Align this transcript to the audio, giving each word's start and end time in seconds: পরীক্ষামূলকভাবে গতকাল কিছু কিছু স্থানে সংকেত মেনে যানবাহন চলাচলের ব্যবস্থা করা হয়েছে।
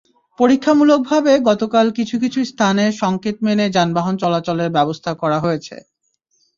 পরীক্ষামূলকভাবে 0.39 1.31
গতকাল 1.49 1.85
কিছু 1.97 2.15
কিছু 2.23 2.39
স্থানে 2.51 2.85
সংকেত 3.01 3.37
মেনে 3.45 3.65
যানবাহন 3.75 4.15
চলাচলের 4.23 4.69
ব্যবস্থা 4.77 5.11
করা 5.21 5.37
হয়েছে। 5.45 5.75